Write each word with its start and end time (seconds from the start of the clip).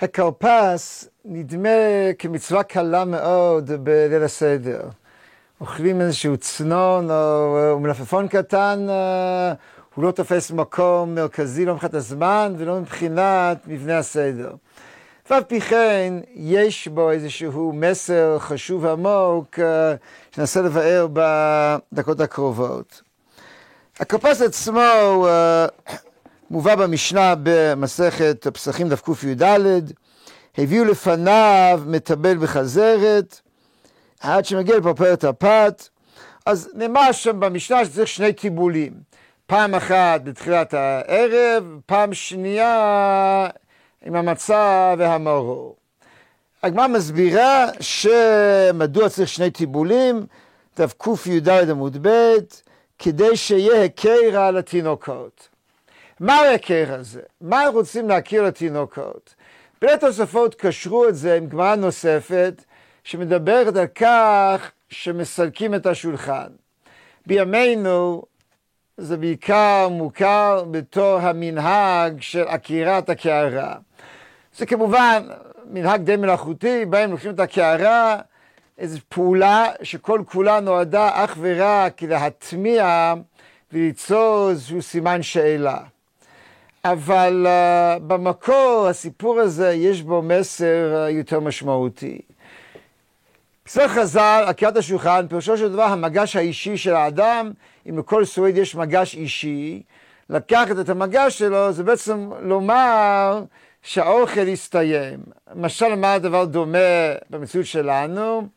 הכרפס 0.00 1.08
נדמה 1.24 1.68
כמצווה 2.18 2.62
קלה 2.62 3.04
מאוד 3.04 3.70
בליל 3.84 4.22
הסדר. 4.22 4.80
אוכלים 5.60 6.00
איזשהו 6.00 6.36
צנון 6.36 7.10
או 7.10 7.78
מלפפון 7.80 8.28
קטן, 8.28 8.86
הוא 9.94 10.04
לא 10.04 10.10
תופס 10.10 10.50
מקום 10.50 11.14
מרכזי, 11.14 11.64
לא 11.64 11.74
מבחינת 11.74 11.94
הזמן 11.94 12.54
ולא 12.58 12.80
מבחינת 12.80 13.58
מבנה 13.66 13.98
הסדר. 13.98 14.52
ואף 15.30 15.44
פי 15.44 15.60
כן, 15.60 16.14
יש 16.34 16.88
בו 16.88 17.10
איזשהו 17.10 17.72
מסר 17.72 18.38
חשוב 18.38 18.84
ועמוק 18.84 19.58
שננסה 20.34 20.62
לבאר 20.62 21.06
בדקות 21.12 22.20
הקרובות. 22.20 23.02
הכרפס 24.00 24.42
עצמו 24.42 25.26
מובא 26.50 26.74
במשנה 26.74 27.34
במסכת 27.42 28.46
פסחים 28.46 28.88
דף 28.88 29.00
קי"ד, 29.00 29.42
הביאו 30.58 30.84
לפניו 30.84 31.80
מטבל 31.86 32.36
בחזרת, 32.36 33.40
עד 34.20 34.44
שמגיע 34.44 34.76
לפרפרת 34.78 35.24
הפת, 35.24 35.88
אז 36.46 36.70
נאמר 36.74 37.12
שם 37.12 37.40
במשנה 37.40 37.84
שצריך 37.84 38.08
שני 38.08 38.32
טיבולים, 38.32 38.92
פעם 39.46 39.74
אחת 39.74 40.20
בתחילת 40.24 40.74
הערב, 40.74 41.64
פעם 41.86 42.14
שנייה 42.14 43.48
עם 44.04 44.14
המצה 44.14 44.94
והמרור. 44.98 45.76
הגמרא 46.62 46.86
מסבירה 46.86 47.66
שמדוע 47.80 49.08
צריך 49.08 49.28
שני 49.28 49.50
טיבולים, 49.50 50.26
דף 50.78 50.94
קי"ד 50.98 51.48
עמוד 51.48 51.96
ב', 52.02 52.36
כדי 52.98 53.36
שיהיה 53.36 53.84
הקרע 53.84 54.50
לתינוקות. 54.50 55.57
מה 56.20 56.34
ההקר 56.34 56.84
הזה? 56.88 57.20
מה 57.40 57.64
רוצים 57.72 58.08
להכיר 58.08 58.42
לתינוקות? 58.42 59.34
בין 59.80 59.90
התוספות 59.90 60.54
קשרו 60.54 61.08
את 61.08 61.16
זה 61.16 61.34
עם 61.34 61.46
גמרא 61.46 61.74
נוספת 61.74 62.64
שמדברת 63.04 63.76
על 63.76 63.86
כך 63.86 64.70
שמסלקים 64.88 65.74
את 65.74 65.86
השולחן. 65.86 66.48
בימינו 67.26 68.22
זה 68.96 69.16
בעיקר 69.16 69.88
מוכר 69.90 70.64
בתור 70.70 71.18
המנהג 71.18 72.20
של 72.20 72.42
עקירת 72.48 73.08
הקערה. 73.08 73.74
זה 74.56 74.66
כמובן 74.66 75.22
מנהג 75.70 76.02
די 76.02 76.16
מלאכותי, 76.16 76.84
בהם 76.84 77.10
לוקחים 77.10 77.34
את 77.34 77.40
הקערה, 77.40 78.16
איזו 78.78 78.98
פעולה 79.08 79.66
שכל 79.82 80.22
כולה 80.26 80.60
נועדה 80.60 81.10
אך 81.24 81.36
ורק 81.40 82.02
להטמיע 82.02 83.14
וליצור 83.72 84.50
איזשהו 84.50 84.82
סימן 84.82 85.22
שאלה. 85.22 85.78
אבל 86.92 87.46
uh, 87.46 88.02
במקור 88.02 88.86
הסיפור 88.90 89.40
הזה 89.40 89.72
יש 89.72 90.02
בו 90.02 90.22
מסר 90.22 91.06
uh, 91.06 91.10
יותר 91.10 91.40
משמעותי. 91.40 92.18
בסדר 93.64 93.88
חז"ל, 93.88 94.44
עקירת 94.46 94.76
השולחן, 94.76 95.26
פירושו 95.28 95.56
של 95.56 95.72
דבר 95.72 95.82
המגש 95.82 96.36
האישי 96.36 96.76
של 96.76 96.94
האדם, 96.94 97.52
אם 97.88 97.98
לכל 97.98 98.24
סועד 98.24 98.56
יש 98.56 98.74
מגש 98.74 99.14
אישי, 99.14 99.82
לקחת 100.30 100.78
את 100.80 100.88
המגש 100.88 101.38
שלו 101.38 101.72
זה 101.72 101.84
בעצם 101.84 102.30
לומר 102.40 103.42
שהאוכל 103.82 104.48
יסתיים. 104.48 105.20
למשל, 105.54 105.94
מה 105.94 106.12
הדבר 106.12 106.44
דומה 106.44 106.78
במציאות 107.30 107.66
שלנו? 107.66 108.48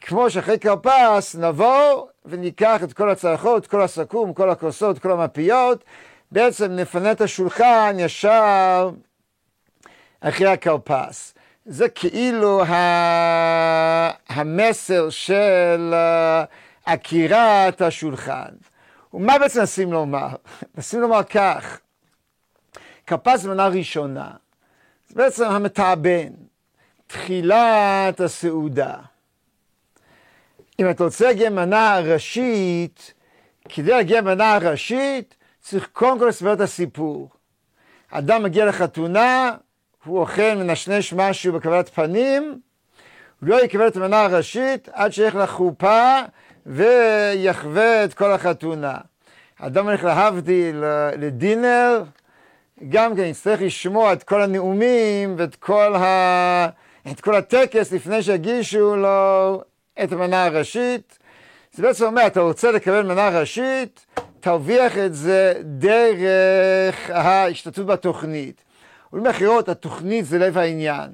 כמו 0.00 0.30
שאחרי 0.30 0.58
כרפס 0.58 1.34
נבוא 1.34 2.06
וניקח 2.26 2.82
את 2.82 2.92
כל 2.92 3.10
הצלחות, 3.10 3.66
כל 3.66 3.82
הסכו"ם, 3.82 4.32
כל 4.32 4.50
הכוסות, 4.50 4.98
כל 4.98 5.12
המפיות, 5.12 5.84
בעצם 6.32 6.72
נפנה 6.72 7.12
את 7.12 7.20
השולחן 7.20 7.96
ישר 7.98 8.90
אחרי 10.20 10.46
הכרפס. 10.48 11.34
זה 11.66 11.88
כאילו 11.88 12.62
המסר 14.28 15.10
של 15.10 15.90
אה, 15.94 16.44
עקירת 16.84 17.80
השולחן. 17.80 18.48
ומה 19.14 19.38
בעצם 19.38 19.62
נשים 19.62 19.92
לומר? 19.92 20.28
נשים 20.78 21.00
לומר 21.00 21.22
כך, 21.22 21.80
כרפס 23.06 23.44
מנה 23.44 23.68
ראשונה, 23.68 24.30
זה 25.08 25.14
בעצם 25.14 25.44
המתאבן, 25.44 26.28
תחילת 27.06 28.20
הסעודה. 28.20 28.94
אם 30.80 30.90
אתה 30.90 31.04
רוצה 31.04 31.26
להגיע 31.26 31.50
מנה 31.50 31.98
ראשית, 31.98 33.14
כדי 33.68 33.90
להגיע 33.90 34.20
מנה 34.20 34.58
ראשית, 34.58 35.34
צריך 35.70 35.88
קודם 35.92 36.18
כל 36.18 36.26
לספר 36.26 36.52
את 36.52 36.60
הסיפור. 36.60 37.28
אדם 38.10 38.42
מגיע 38.42 38.66
לחתונה, 38.66 39.52
הוא 40.04 40.18
אוכל 40.20 40.54
מנשנש 40.56 41.12
משהו 41.12 41.52
בקבלת 41.52 41.88
פנים, 41.88 42.60
הוא 43.40 43.48
לא 43.48 43.64
יקבל 43.64 43.88
את 43.88 43.96
המנה 43.96 44.22
הראשית 44.22 44.88
עד 44.92 45.12
שילך 45.12 45.34
לחופה 45.34 46.20
ויחווה 46.66 48.04
את 48.04 48.14
כל 48.14 48.32
החתונה. 48.32 48.94
אדם 49.60 49.88
הולך 49.88 50.04
להבדיל 50.04 50.84
לדינר, 51.18 52.02
גם 52.88 53.16
כן 53.16 53.24
יצטרך 53.24 53.62
לשמוע 53.62 54.12
את 54.12 54.22
כל 54.22 54.42
הנאומים 54.42 55.34
ואת 55.38 55.56
כל, 55.56 55.94
ה... 55.94 56.68
את 57.10 57.20
כל 57.20 57.34
הטקס 57.34 57.92
לפני 57.92 58.22
שיגישו 58.22 58.96
לו 58.96 59.62
את 60.02 60.12
המנה 60.12 60.44
הראשית. 60.44 61.18
זה 61.72 61.82
בעצם 61.82 62.04
אומר, 62.04 62.26
אתה 62.26 62.40
רוצה 62.40 62.72
לקבל 62.72 63.02
מנה 63.02 63.40
ראשית, 63.40 64.06
תרוויח 64.40 64.98
את 64.98 65.14
זה 65.14 65.54
דרך 65.62 67.10
ההשתתפות 67.10 67.86
בתוכנית. 67.86 68.64
ולמכירות, 69.12 69.68
התוכנית 69.68 70.26
זה 70.26 70.38
לב 70.38 70.58
העניין. 70.58 71.10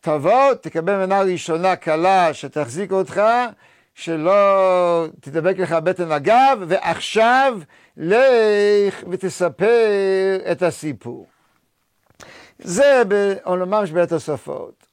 תבוא, 0.00 0.54
תקבל 0.54 0.96
מנה 0.96 1.22
ראשונה 1.22 1.76
קלה 1.76 2.34
שתחזיק 2.34 2.92
אותך, 2.92 3.22
שלא 3.94 5.06
תדבק 5.20 5.58
לך 5.58 5.72
בטן 5.72 6.12
הגב, 6.12 6.58
ועכשיו 6.68 7.58
לך 7.96 9.04
ותספר 9.10 10.38
את 10.52 10.62
הסיפור. 10.62 11.26
זה 12.58 13.02
בעולמם 13.08 13.86
של 13.86 13.94
בית 13.94 14.02
התוספות. 14.12 14.86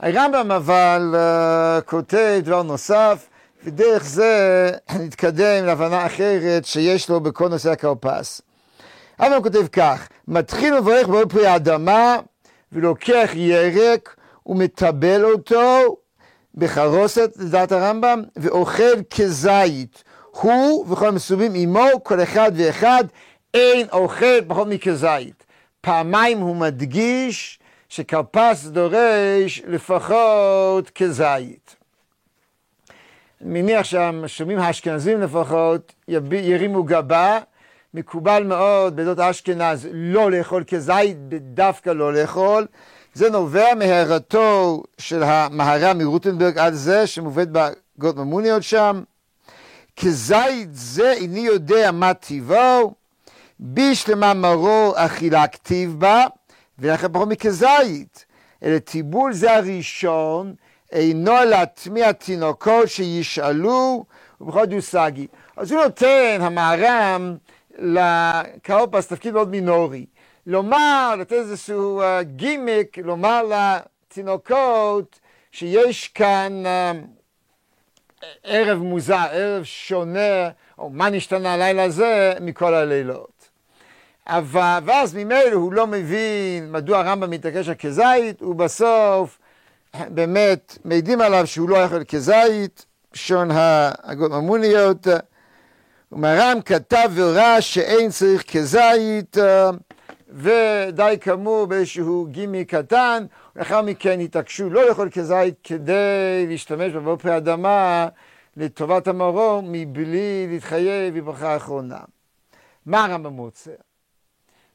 הרמב"ם 0.00 0.52
אבל 0.52 1.14
uh, 1.14 1.82
כותב 1.82 2.40
דבר 2.44 2.62
נוסף, 2.62 3.28
ודרך 3.64 4.04
זה 4.04 4.70
נתקדם 5.04 5.66
להבנה 5.66 6.06
אחרת 6.06 6.64
שיש 6.64 7.08
לו 7.10 7.20
בכל 7.20 7.48
נושא 7.48 7.70
הכרפס. 7.70 8.40
הרמב"ם 9.18 9.42
כותב 9.42 9.66
כך, 9.72 10.08
מתחיל 10.28 10.76
לברך 10.76 11.06
בורא 11.06 11.24
פרי 11.24 11.46
האדמה 11.46 12.16
ולוקח 12.72 13.30
ירק 13.34 14.16
ומטבל 14.46 15.24
אותו 15.24 15.96
בחרוסת, 16.54 17.32
לדעת 17.36 17.72
הרמב"ם, 17.72 18.22
ואוכל 18.36 19.02
כזית. 19.10 20.04
הוא 20.30 20.86
וכל 20.88 21.08
המסובים 21.08 21.52
עמו, 21.54 21.88
כל 22.02 22.22
אחד 22.22 22.52
ואחד, 22.56 23.04
אין 23.54 23.86
אוכל 23.92 24.40
פחות 24.48 24.68
מכזית. 24.68 25.46
פעמיים 25.80 26.38
הוא 26.38 26.56
מדגיש 26.56 27.58
שכרפס 27.88 28.64
דורש 28.64 29.62
לפחות 29.66 30.90
כזית. 30.90 31.77
מניח 33.40 33.84
שהשומעים 33.84 34.58
האשכנזים 34.58 35.20
לפחות 35.20 35.92
ירימו 36.32 36.84
גבה, 36.84 37.38
מקובל 37.94 38.44
מאוד 38.44 38.96
בעדות 38.96 39.18
אשכנז 39.18 39.88
לא 39.92 40.30
לאכול 40.30 40.64
כזית, 40.64 41.16
דווקא 41.28 41.90
לא 41.90 42.12
לאכול. 42.12 42.66
זה 43.14 43.30
נובע 43.30 43.74
מהערתו 43.74 44.82
של 44.98 45.22
המהר"ם 45.22 45.98
מרוטנברג 45.98 46.58
על 46.58 46.74
זה 46.74 47.06
שמובאת 47.06 47.48
בגות 47.52 48.16
ממוניות 48.16 48.62
שם. 48.62 49.02
כזית 49.96 50.68
זה 50.72 51.12
איני 51.12 51.40
יודע 51.40 51.90
מה 51.92 52.14
טיבו, 52.14 52.94
בשלמה 53.60 54.34
מרור 54.34 54.92
אכילה 54.96 55.46
כתיב 55.46 55.94
בה, 55.98 56.24
ולכן 56.78 57.12
פחות 57.12 57.28
מכזית. 57.28 58.24
אלא 58.62 58.78
טיבול 58.78 59.32
זה 59.32 59.56
הראשון, 59.56 60.54
אינו 60.92 61.34
להטמיע 61.50 62.12
תינוקות 62.12 62.88
שישאלו 62.88 64.04
ובכל 64.40 64.64
דוסגי. 64.64 65.26
אז 65.56 65.72
הוא 65.72 65.82
נותן, 65.82 66.38
המהר"ם, 66.40 67.36
לקאופס 67.78 69.06
תפקיד 69.06 69.34
מאוד 69.34 69.48
מינורי. 69.48 70.06
לומר, 70.46 71.14
לתת 71.18 71.32
איזשהו 71.32 72.02
uh, 72.02 72.22
גימיק, 72.22 72.98
לומר 72.98 73.42
לתינוקות 73.42 75.20
שיש 75.52 76.08
כאן 76.08 76.62
uh, 76.64 78.24
ערב 78.42 78.78
מוזר, 78.78 79.26
ערב 79.30 79.64
שונה, 79.64 80.48
או 80.78 80.90
מה 80.90 81.10
נשתנה 81.10 81.54
הלילה 81.54 81.84
הזה 81.84 82.32
מכל 82.40 82.74
הלילות. 82.74 83.48
אבל, 84.26 84.78
ואז 84.84 85.14
ממילא 85.14 85.52
הוא 85.52 85.72
לא 85.72 85.86
מבין 85.86 86.72
מדוע 86.72 86.98
הרמב"ם 86.98 87.30
מתעקש 87.30 87.68
על 87.68 87.74
כזית, 87.74 88.42
ובסוף 88.42 89.38
באמת 89.96 90.78
מעידים 90.84 91.20
עליו 91.20 91.46
שהוא 91.46 91.68
לא 91.68 91.76
יכול 91.76 92.04
כזית, 92.04 92.86
שון 93.12 93.48
הגודממוניות. 94.02 95.06
ומר"ם 96.12 96.58
כתב 96.64 97.10
וראה 97.14 97.60
שאין 97.60 98.10
צריך 98.10 98.56
כזית, 98.56 99.36
ודי 100.28 101.16
כאמור 101.20 101.66
באיזשהו 101.66 102.26
גימי 102.30 102.64
קטן, 102.64 103.24
לאחר 103.56 103.82
מכן 103.82 104.20
התעקשו 104.20 104.70
לא 104.70 104.88
לאכול 104.88 105.10
כזית 105.10 105.54
כדי 105.64 106.46
להשתמש 106.48 106.92
בבופי 106.92 107.36
אדמה 107.36 108.08
לטובת 108.56 109.08
המרום 109.08 109.72
מבלי 109.72 110.46
להתחייב 110.50 111.18
בברכה 111.18 111.52
האחרונה. 111.52 112.00
מה 112.86 113.04
הרמב"ם 113.04 113.36
רוצה? 113.36 113.70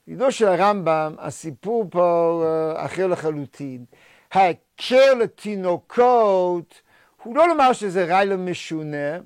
בגללו 0.08 0.32
של 0.32 0.48
הרמב"ם, 0.48 1.16
הסיפור 1.20 1.86
פה 1.90 2.44
אה, 2.46 2.86
אחר 2.86 3.08
לחלוטין. 3.08 3.86
ההקר 4.34 5.14
לתינוקות 5.14 6.82
הוא 7.24 7.36
לא 7.36 7.48
לומר 7.48 7.74
שזה 7.74 8.06
רעיון 8.06 8.46
משונה, 8.50 9.18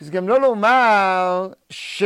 וזה 0.00 0.10
גם 0.10 0.28
לא 0.28 0.40
לומר 0.40 1.48
ש... 1.70 2.02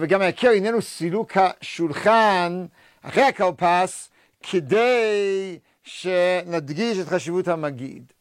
וגם 0.00 0.22
ההקר 0.22 0.50
איננו 0.50 0.82
סילוק 0.82 1.36
השולחן 1.36 2.66
אחרי 3.02 3.22
הכרפס 3.22 4.10
כדי 4.42 5.58
שנדגיש 5.82 6.98
את 6.98 7.06
חשיבות 7.06 7.48
המגיד. 7.48 8.12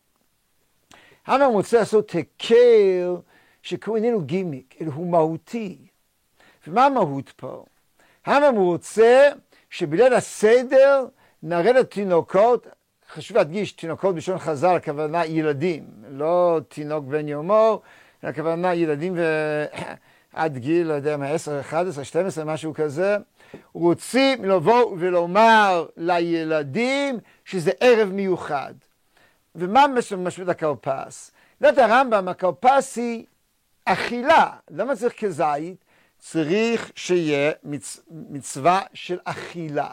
הרמב"ם 1.25 1.53
רוצה 1.53 1.77
לעשות 1.77 2.15
הקר 2.15 3.15
שכאילו 3.61 3.95
איננו 3.95 4.21
גימיק, 4.21 4.75
אלא 4.81 4.91
הוא 4.91 5.11
מהותי. 5.11 5.77
ומה 6.67 6.85
המהות 6.85 7.29
פה? 7.29 7.65
הרמב"ם 8.25 8.55
רוצה 8.55 9.29
שבליל 9.69 10.13
הסדר 10.13 11.05
נראה 11.43 11.71
לתינוקות, 11.71 12.67
חשוב 13.15 13.37
להדגיש, 13.37 13.71
תינוקות 13.71 14.15
בלשון 14.15 14.39
חז"ל, 14.39 14.75
הכוונה 14.75 15.25
ילדים, 15.25 15.87
לא 16.09 16.59
תינוק 16.67 17.05
בן 17.05 17.27
יומו, 17.27 17.81
הכוונה 18.23 18.73
ילדים 18.73 19.17
ועד 20.33 20.57
גיל, 20.63 20.87
לא 20.87 20.93
יודע 20.93 21.17
מה, 21.17 21.27
10, 21.27 21.59
11, 21.59 22.03
12, 22.03 22.45
משהו 22.45 22.73
כזה. 22.73 23.17
רוצים 23.73 24.45
לבוא 24.45 24.95
ולומר 24.99 25.85
לילדים 25.97 27.19
שזה 27.45 27.71
ערב 27.79 28.09
מיוחד. 28.11 28.73
ומה 29.55 29.85
משמעות 29.87 30.49
הכרפס? 30.49 31.31
לדעת 31.61 31.77
הרמב"ם, 31.77 32.27
הכרפס 32.27 32.97
היא 32.97 33.25
אכילה. 33.85 34.49
למה 34.69 34.95
צריך 34.95 35.13
כזית? 35.19 35.85
צריך 36.19 36.91
שיהיה 36.95 37.51
מצ... 37.63 37.99
מצווה 38.09 38.81
של 38.93 39.19
אכילה. 39.23 39.89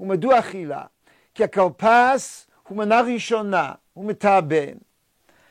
ומדוע 0.00 0.38
אכילה? 0.38 0.82
כי 1.34 1.44
הכרפס 1.44 2.46
הוא 2.68 2.78
מנה 2.78 3.00
ראשונה, 3.00 3.72
הוא 3.92 4.04
מתאבן. 4.04 4.74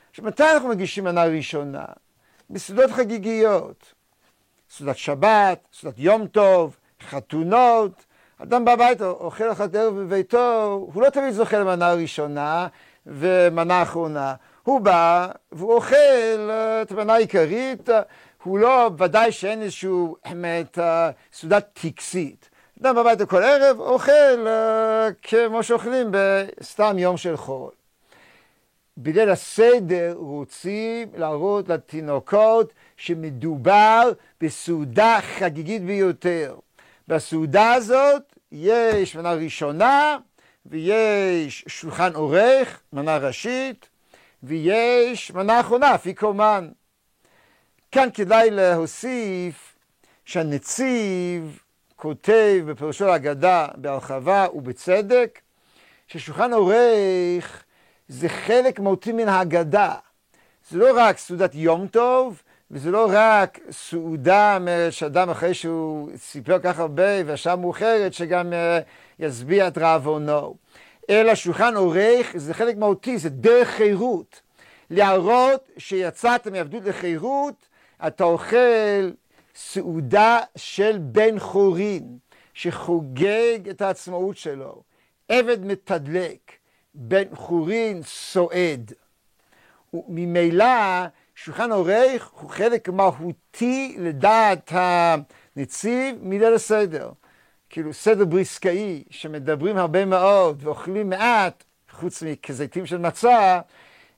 עכשיו, 0.09 0.25
מתי 0.25 0.43
אנחנו 0.53 0.69
מגישים 0.69 1.03
מנה 1.03 1.23
ראשונה? 1.23 1.85
בסעודות 2.49 2.91
חגיגיות. 2.91 3.93
סעודת 4.69 4.97
שבת, 4.97 5.59
סעודת 5.73 5.99
יום 5.99 6.27
טוב, 6.27 6.77
חתונות. 7.09 8.05
אדם 8.37 8.65
בא 8.65 8.71
הביתה, 8.71 9.05
אוכל 9.07 9.51
אחת 9.51 9.75
ערב 9.75 9.93
בביתו, 9.99 10.87
הוא 10.93 11.03
לא 11.03 11.09
תמיד 11.09 11.31
זוכה 11.31 11.59
למנה 11.59 11.93
ראשונה 11.93 12.67
ומנה 13.05 13.81
אחרונה. 13.81 14.35
הוא 14.63 14.81
בא 14.81 15.27
והוא 15.51 15.73
אוכל 15.73 16.49
אה, 16.49 16.81
את 16.81 16.91
המנה 16.91 17.13
העיקרית, 17.13 17.89
הוא 18.43 18.59
לא, 18.59 18.89
ודאי 18.97 19.31
שאין 19.31 19.61
איזשהו, 19.61 20.15
באמת, 20.29 20.79
אה, 20.79 21.11
סעודת 21.33 21.79
טקסית. 21.81 22.49
אדם 22.83 22.95
בבית 22.95 23.21
כל 23.21 23.43
ערב 23.43 23.79
אוכל 23.79 24.11
uh, 24.45 25.13
כמו 25.21 25.63
שאוכלים 25.63 26.07
בסתם 26.11 26.97
יום 26.97 27.17
של 27.17 27.37
חול. 27.37 27.71
בליל 28.97 29.29
הסדר 29.29 30.13
רוצים 30.17 31.07
להראות 31.15 31.69
לתינוקות 31.69 32.73
שמדובר 32.97 34.11
בסעודה 34.41 35.19
חגיגית 35.21 35.85
ביותר. 35.85 36.55
בסעודה 37.07 37.73
הזאת 37.73 38.23
יש 38.51 39.15
מנה 39.15 39.33
ראשונה 39.33 40.17
ויש 40.65 41.65
שולחן 41.67 42.11
עורך, 42.15 42.81
מנה 42.93 43.17
ראשית, 43.17 43.89
ויש 44.43 45.31
מנה 45.31 45.59
אחרונה, 45.59 45.95
אפיקומן. 45.95 46.69
כאן 47.91 48.09
כדאי 48.13 48.51
להוסיף 48.51 49.75
שהנציב 50.25 51.59
כותב 52.03 52.63
בפירושו 52.65 53.05
להגדה 53.05 53.67
בהרחבה 53.75 54.47
ובצדק, 54.53 55.39
ששולחן 56.07 56.53
עורך 56.53 57.63
זה 58.07 58.29
חלק 58.29 58.79
מהותי 58.79 59.11
מן 59.11 59.27
ההגדה. 59.27 59.93
זה 60.69 60.77
לא 60.77 60.87
רק 60.95 61.17
סעודת 61.17 61.55
יום 61.55 61.87
טוב, 61.87 62.41
וזה 62.71 62.91
לא 62.91 63.09
רק 63.13 63.59
סעודה 63.71 64.57
שאדם 64.89 65.29
אחרי 65.29 65.53
שהוא 65.53 66.09
סיפר 66.15 66.59
כך 66.59 66.79
הרבה 66.79 67.25
והשעה 67.25 67.55
מאוחרת 67.55 68.13
שגם 68.13 68.53
אה, 68.53 68.79
ישביע 69.19 69.67
את 69.67 69.77
רעבונו. 69.77 70.55
אלא 71.09 71.35
שולחן 71.35 71.75
עורך 71.75 72.31
זה 72.35 72.53
חלק 72.53 72.77
מהותי, 72.77 73.17
זה 73.17 73.29
דרך 73.29 73.67
חירות. 73.67 74.41
להראות 74.89 75.69
שיצאת 75.77 76.47
מעבדות 76.47 76.83
לחירות, 76.85 77.55
אתה 78.07 78.23
אוכל 78.23 79.11
סעודה 79.55 80.39
של 80.55 80.97
בן 81.01 81.39
חורין, 81.39 82.17
שחוגג 82.53 83.69
את 83.69 83.81
העצמאות 83.81 84.37
שלו. 84.37 84.83
עבד 85.29 85.65
מתדלק, 85.65 86.51
בן 86.93 87.35
חורין 87.35 88.03
סועד. 88.03 88.93
וממילא 89.93 90.65
שולחן 91.35 91.71
עורך 91.71 92.29
הוא 92.33 92.49
חלק 92.49 92.89
מהותי 92.89 93.95
לדעת 93.99 94.71
הנציב 94.75 96.15
מליל 96.21 96.53
הסדר. 96.53 97.11
כאילו 97.69 97.93
סדר 97.93 98.25
בריסקאי, 98.25 99.03
שמדברים 99.09 99.77
הרבה 99.77 100.05
מאוד 100.05 100.63
ואוכלים 100.63 101.09
מעט, 101.09 101.63
חוץ 101.91 102.23
מכזיתים 102.23 102.85
של 102.85 102.97
מצה, 102.97 103.61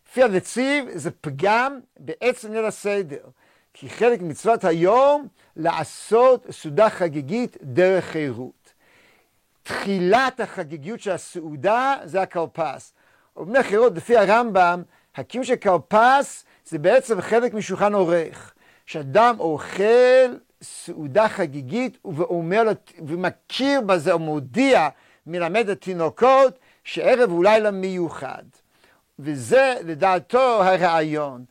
לפי 0.08 0.24
הנציב 0.24 0.86
זה 0.94 1.12
פגם 1.12 1.80
בעצם 2.00 2.54
ליל 2.54 2.66
הסדר. 2.66 3.24
כי 3.78 3.90
חלק 3.90 4.22
ממצוות 4.22 4.64
היום 4.64 5.28
לעשות 5.56 6.46
סעודה 6.52 6.90
חגיגית 6.90 7.58
דרך 7.62 8.06
חירות. 8.06 8.74
תחילת 9.64 10.40
החגיגיות 10.40 11.00
של 11.00 11.12
הסעודה 11.12 11.96
זה 12.04 12.22
הכרפס. 12.22 12.94
ובני 13.38 13.64
חירות, 13.64 13.96
לפי 13.96 14.18
הרמב"ם, 14.18 14.84
הקיום 15.16 15.44
של 15.44 15.56
כרפס 15.56 16.46
זה 16.66 16.80
בעצם 16.80 17.22
חלק 17.22 17.54
משולחן 17.54 17.94
עורך. 17.94 18.54
שאדם 18.86 19.36
אוכל 19.40 20.36
סעודה 20.62 21.30
חגיגית 21.30 21.98
ואומר, 22.06 22.64
ומכיר 23.08 23.82
בזה 23.82 24.12
או 24.12 24.20
מודיע, 24.20 24.90
מלמד 25.28 25.70
התינוקות, 25.70 26.60
שערב 26.84 27.30
הוא 27.30 27.44
לילה 27.44 27.72
מיוחד. 27.72 28.44
וזה 29.20 29.76
לדעתו 29.84 30.64
הרעיון. 30.64 31.46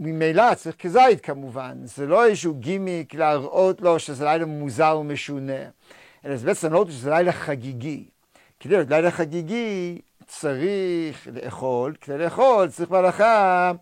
ממילא 0.00 0.54
צריך 0.54 0.76
כזית 0.76 1.20
כמובן, 1.20 1.78
זה 1.84 2.06
לא 2.06 2.24
איזשהו 2.24 2.54
גימיק 2.54 3.14
להראות 3.14 3.80
לו 3.80 3.98
שזה 3.98 4.24
לילה 4.24 4.46
מוזר 4.46 4.96
ומשונה, 5.00 5.62
אלא 6.24 6.36
זה 6.36 6.46
בעצם 6.46 6.70
להראות 6.72 6.90
שזה 6.90 7.10
לילה 7.10 7.32
חגיגי. 7.32 8.04
כדי 8.60 8.74
להיות 8.74 8.90
לילה 8.90 9.10
חגיגי 9.10 10.00
צריך 10.26 11.28
לאכול, 11.32 11.94
כדי 12.00 12.18
לאכול 12.18 12.68
צריך 12.68 12.90
בהלכה 12.90 13.72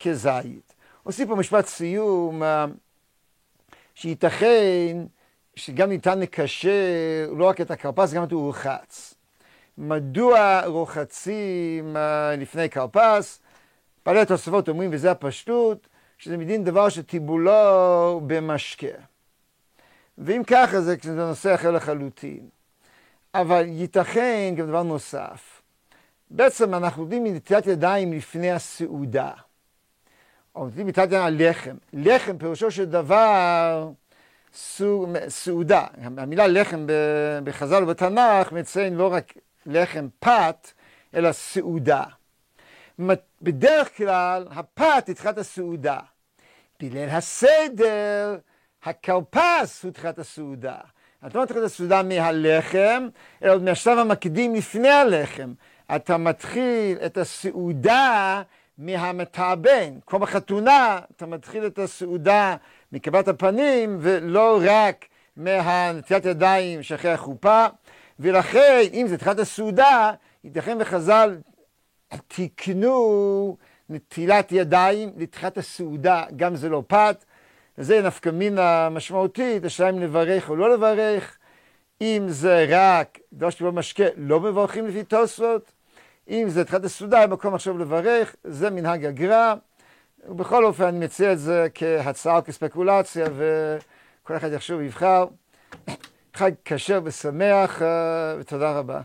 כזית. 0.00 0.74
עושים 1.02 1.28
פה 1.28 1.34
משפט 1.34 1.66
סיום, 1.66 2.42
אה, 2.42 2.66
שייתכן 3.94 4.96
שגם 5.56 5.88
ניתן 5.88 6.18
לקשר 6.18 7.30
לא 7.36 7.48
רק 7.48 7.60
את 7.60 7.70
הכרפס, 7.70 8.12
גם 8.12 8.24
את 8.24 8.32
הרוחץ. 8.32 9.14
מדוע 9.78 10.60
רוחצים 10.66 11.96
אה, 11.96 12.36
לפני 12.36 12.70
כרפס? 12.70 13.40
בעלי 14.06 14.20
התוספות 14.20 14.68
אומרים, 14.68 14.90
וזה 14.92 15.10
הפשטות, 15.10 15.88
שזה 16.18 16.36
מדין 16.36 16.64
דבר 16.64 16.88
שטיבולו 16.88 18.20
במשקה. 18.26 18.86
ואם 20.18 20.42
ככה 20.46 20.80
זה, 20.80 20.96
זה 21.02 21.12
נושא 21.12 21.54
אחר 21.54 21.70
לחלוטין. 21.70 22.48
אבל 23.34 23.64
ייתכן 23.68 24.54
גם 24.56 24.66
דבר 24.66 24.82
נוסף. 24.82 25.62
בעצם 26.30 26.74
אנחנו 26.74 27.02
יודעים 27.02 27.24
מנטילת 27.24 27.66
ידיים 27.66 28.12
לפני 28.12 28.52
הסעודה. 28.52 29.30
או 30.54 30.66
נטילת 30.66 30.86
נטילת 30.86 31.06
ידיים 31.06 31.24
על 31.24 31.36
לחם. 31.38 31.76
לחם 31.92 32.38
פירושו 32.38 32.70
של 32.70 32.84
דבר 32.84 33.90
סעודה. 35.28 35.86
המילה 36.18 36.46
לחם 36.46 36.86
בחז"ל 37.44 37.82
ובתנ"ך 37.82 38.52
מציין 38.52 38.94
לא 38.94 39.12
רק 39.12 39.32
לחם 39.66 40.08
פת, 40.18 40.68
אלא 41.14 41.32
סעודה. 41.32 42.04
בדרך 43.42 43.96
כלל 43.96 44.46
הפת 44.50 45.04
היא 45.06 45.14
תחילת 45.14 45.38
הסעודה. 45.38 45.98
בליל 46.80 47.08
הסדר, 47.08 48.38
הכרפס 48.82 49.84
הוא 49.84 49.92
תחילת 49.92 50.18
הסעודה. 50.18 50.76
אתה 51.26 51.38
לא 51.38 51.44
מתחיל 51.44 51.58
את 51.58 51.64
הסעודה 51.64 52.02
מהלחם, 52.02 53.08
אלא 53.42 53.52
עוד 53.52 53.62
מהשלב 53.62 53.98
המקדים 53.98 54.54
לפני 54.54 54.88
הלחם. 54.88 55.52
אתה 55.96 56.16
מתחיל 56.16 56.98
את 57.06 57.16
הסעודה 57.16 58.42
מהמתאבן. 58.78 59.98
כמו 60.06 60.18
בחתונה, 60.18 60.98
אתה 61.16 61.26
מתחיל 61.26 61.66
את 61.66 61.78
הסעודה 61.78 62.56
מקבלת 62.92 63.28
הפנים, 63.28 63.98
ולא 64.00 64.60
רק 64.64 65.04
מהנטילת 65.36 66.24
ידיים 66.24 66.82
שאחרי 66.82 67.12
החופה, 67.12 67.66
ולכן 68.20 68.80
אם 68.92 69.06
זה 69.08 69.18
תחילת 69.18 69.38
הסעודה, 69.38 70.12
ייתכן 70.44 70.76
וחז"ל 70.80 71.36
תיקנו 72.28 73.56
נטילת 73.88 74.52
ידיים 74.52 75.12
לתחילת 75.16 75.58
הסעודה, 75.58 76.24
גם 76.36 76.56
זה 76.56 76.68
לא 76.68 76.82
פת, 76.86 77.24
וזה 77.78 78.02
נפקא 78.02 78.28
מינה 78.28 78.88
משמעותית, 78.88 79.64
השאלה 79.64 79.90
אם 79.90 79.98
לברך 79.98 80.50
או 80.50 80.56
לא 80.56 80.74
לברך, 80.74 81.38
אם 82.00 82.24
זה 82.28 82.66
רק 82.68 83.18
דרוש 83.32 83.54
תיבות 83.54 83.74
משקה, 83.74 84.04
לא 84.16 84.40
מברכים 84.40 84.86
לפי 84.86 85.04
תוספות, 85.04 85.72
אם 86.28 86.44
זה 86.48 86.64
תחילת 86.64 86.84
הסעודה, 86.84 87.26
מקום 87.26 87.54
עכשיו 87.54 87.78
לברך, 87.78 88.36
זה 88.44 88.70
מנהג 88.70 89.04
הגר"א, 89.04 89.54
ובכל 90.28 90.64
אופן 90.64 90.84
אני 90.84 90.98
מציע 90.98 91.32
את 91.32 91.38
זה 91.38 91.66
כהצעה 91.74 92.36
או 92.36 92.44
כספקולציה, 92.44 93.26
וכל 93.36 94.36
אחד 94.36 94.52
יחשוב 94.52 94.78
ויבחר. 94.78 95.26
חג 96.34 96.50
כשר 96.64 97.00
ושמח, 97.04 97.82
ותודה 98.38 98.72
רבה. 98.78 99.00